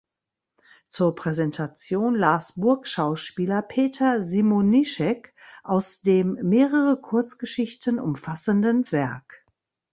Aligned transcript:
Zur 0.87 1.13
Präsentation 1.15 2.15
las 2.15 2.53
Burgschauspieler 2.55 3.61
Peter 3.61 4.23
Simonischek 4.23 5.35
aus 5.61 6.01
dem 6.01 6.39
mehrere 6.41 6.99
Kurzgeschichten 6.99 7.99
umfassenden 7.99 8.91
Werk. 8.91 9.45